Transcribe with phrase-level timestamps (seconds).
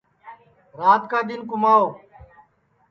[0.79, 1.85] رات کا دؔن کُماو